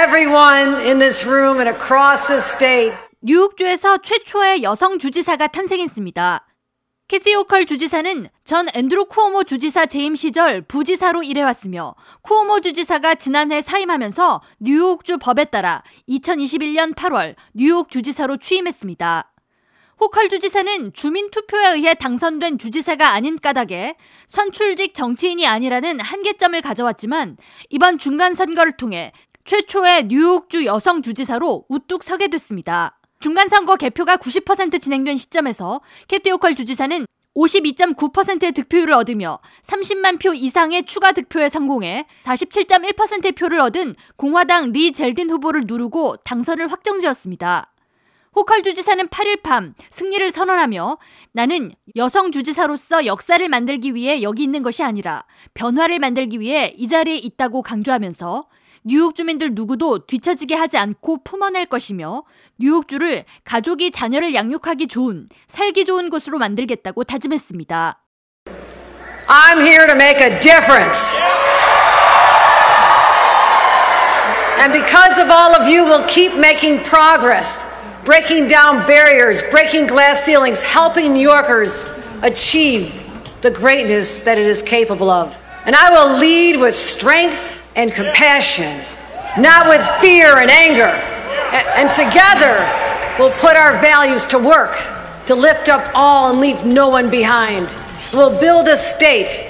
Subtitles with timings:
[0.00, 2.96] everyone in this room and across the state.
[3.20, 6.46] 뉴욕주에서 최초의 여성 주지사가 탄생했습니다.
[7.08, 14.40] 캐시 호컬 주지사는 전 앤드루 쿠오모 주지사 재임 시절 부지사로 일해왔으며 쿠오모 주지사가 지난해 사임하면서
[14.60, 19.30] 뉴욕주 법에 따라 2021년 8월 뉴욕 주지사로 취임했습니다.
[20.00, 23.96] 호컬 주지사는 주민 투표에 의해 당선된 주지사가 아닌 까닭에
[24.26, 27.36] 선출직 정치인이 아니라는 한계점을 가져왔지만
[27.68, 29.12] 이번 중간 선거를 통해
[29.44, 32.98] 최초의 뉴욕주 여성 주지사로 우뚝 서게 됐습니다.
[33.20, 40.84] 중간 선거 개표가 90% 진행된 시점에서 캐티 오컬 주지사는 52.9%의 득표율을 얻으며 30만 표 이상의
[40.84, 47.72] 추가 득표에 성공해 47.1%의 표를 얻은 공화당 리 젤딘 후보를 누르고 당선을 확정지었습니다.
[48.34, 50.98] 호컬 주지사는 8일 밤 승리를 선언하며
[51.32, 57.16] 나는 여성 주지사로서 역사를 만들기 위해 여기 있는 것이 아니라 변화를 만들기 위해 이 자리에
[57.16, 58.46] 있다고 강조하면서
[58.82, 62.22] 뉴욕 주민들 누구도 뒤처지게 하지 않고 품어낼 것이며
[62.58, 68.02] 뉴욕주를 가족이 자녀를 양육하기 좋은 살기 좋은 곳으로 만들겠다고 다짐했습니다.
[69.28, 71.14] I'm here to make a difference.
[74.58, 77.66] And because of all of you, we'll keep making progress,
[78.04, 81.84] breaking down barriers, breaking glass ceilings, helping New Yorkers
[82.22, 82.92] achieve
[83.42, 85.36] the greatness that it is capable of.
[85.64, 88.83] And I will lead with strength and compassion,
[89.37, 90.91] not with fear and anger.
[91.75, 92.59] And, together,
[93.17, 94.75] we'll put our values to work
[95.25, 97.75] to lift up all and leave no one behind.
[98.13, 99.47] We'll build a state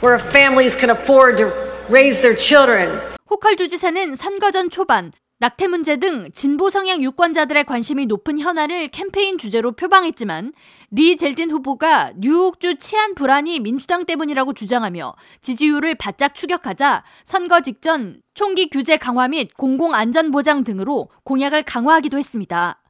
[0.00, 1.52] where families can afford to
[1.88, 3.00] raise their children.
[3.30, 9.37] 호컬 주지사는 선거 전 초반 낙태 문제 등 진보 성향 유권자들의 관심이 높은 현안을 캠페인
[9.37, 10.53] 주제로 표방했지만
[10.91, 18.69] 리 젤딘 후보가 뉴욕주 치안 불안이 민주당 때문이라고 주장하며 지지율을 바짝 추격하자 선거 직전 총기
[18.69, 22.81] 규제 강화 및 공공 안전 보장 등으로 공약을 강화하기도 했습니다.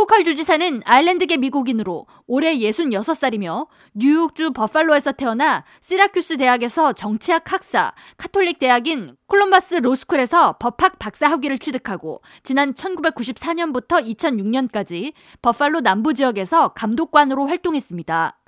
[0.00, 9.14] 호컬 주지사는 아일랜드계 미국인으로 올해 66살이며 뉴욕주 버팔로에서 태어나 시라큐스 대학에서 정치학 학사, 카톨릭 대학인
[9.26, 15.12] 콜럼버스 로스쿨에서 법학 박사 학위를 취득하고 지난 1994년부터 2006년까지
[15.42, 18.38] 버팔로 남부 지역에서 감독관으로 활동했습니다.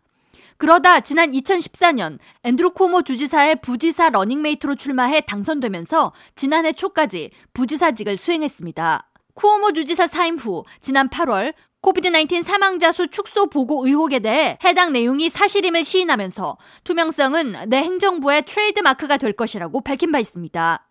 [0.57, 9.12] 그러다 지난 2014년 앤드루 쿠오모 주지사의 부지사 러닝메이트로 출마해 당선되면서 지난해 초까지 부지사직을 수행했습니다.
[9.35, 15.29] 쿠오모 주지사 사임 후 지난 8월 COVID-19 사망자 수 축소 보고 의혹에 대해 해당 내용이
[15.29, 20.87] 사실임을 시인하면서 투명성은 내 행정부의 트레이드 마크가 될 것이라고 밝힌 바 있습니다.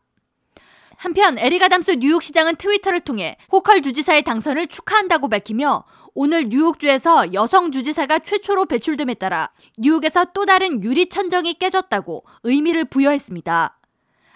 [0.97, 8.19] 한편 에릭 아담스 뉴욕시장은 트위터를 통해 호컬 주지사의 당선을 축하한다고 밝히며 오늘 뉴욕주에서 여성 주지사가
[8.19, 13.80] 최초로 배출됨에 따라 뉴욕에서 또 다른 유리 천정이 깨졌다고 의미를 부여했습니다.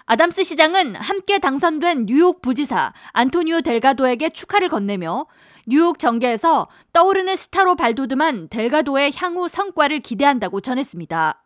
[0.08, 5.26] 아담스 시장은 함께 당선된 뉴욕 부지사 안토니오 델가도에게 축하를 건네며
[5.66, 11.42] 뉴욕 정계에서 떠오르는 스타로 발돋움한 델가도의 향후 성과를 기대한다고 전했습니다.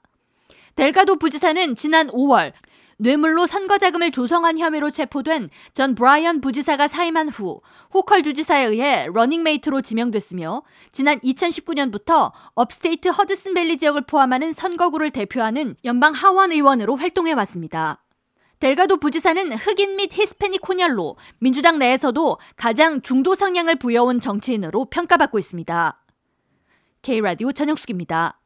[0.76, 2.52] 델가도 부지사는 지난 5월
[2.98, 7.62] 뇌물로 선거자금을 조성한 혐의로 체포된 전 브라이언 부지사가 사임한 후
[7.94, 16.52] 호컬 주지사에 의해 러닝메이트로 지명됐으며 지난 2019년부터 Upstate 허드슨밸리 지역을 포함하는 선거구를 대표하는 연방 하원
[16.52, 18.04] 의원으로 활동해 왔습니다.
[18.60, 26.06] 델가도 부지사는 흑인 및 히스패닉 혼혈로 민주당 내에서도 가장 중도 성향을 보여온 정치인으로 평가받고 있습니다.
[27.02, 28.40] K라디오 전영숙입니다.